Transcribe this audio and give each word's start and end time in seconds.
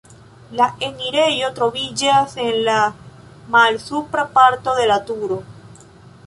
La 0.59 0.67
enirejo 0.85 1.49
troviĝas 1.59 2.33
en 2.45 2.57
la 2.69 2.79
malsupra 3.57 4.25
parto 4.39 4.75
de 4.81 4.89
la 4.95 4.99
turo. 5.13 5.39